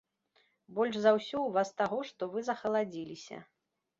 Больш 0.77 0.95
за 1.01 1.11
ўсё 1.17 1.33
ў 1.43 1.49
вас 1.59 1.69
таго, 1.83 1.99
што 2.11 2.31
вы 2.33 2.39
захаладзіліся. 2.49 3.37